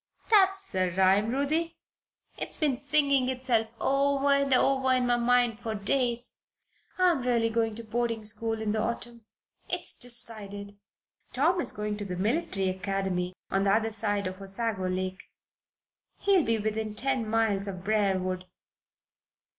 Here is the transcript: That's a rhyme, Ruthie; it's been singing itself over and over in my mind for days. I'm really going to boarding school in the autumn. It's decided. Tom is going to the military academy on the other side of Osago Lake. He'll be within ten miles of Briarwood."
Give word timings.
That's 0.31 0.73
a 0.73 0.89
rhyme, 0.95 1.29
Ruthie; 1.29 1.77
it's 2.35 2.57
been 2.57 2.75
singing 2.75 3.29
itself 3.29 3.67
over 3.79 4.33
and 4.33 4.51
over 4.51 4.91
in 4.93 5.05
my 5.05 5.17
mind 5.17 5.59
for 5.59 5.75
days. 5.75 6.37
I'm 6.97 7.21
really 7.21 7.51
going 7.51 7.75
to 7.75 7.83
boarding 7.83 8.23
school 8.23 8.59
in 8.59 8.71
the 8.71 8.81
autumn. 8.81 9.25
It's 9.69 9.93
decided. 9.95 10.79
Tom 11.33 11.61
is 11.61 11.71
going 11.71 11.97
to 11.97 12.05
the 12.05 12.15
military 12.15 12.67
academy 12.69 13.35
on 13.51 13.65
the 13.65 13.73
other 13.75 13.91
side 13.91 14.25
of 14.25 14.41
Osago 14.41 14.87
Lake. 14.89 15.21
He'll 16.17 16.41
be 16.43 16.57
within 16.57 16.95
ten 16.95 17.29
miles 17.29 17.67
of 17.67 17.83
Briarwood." 17.83 18.45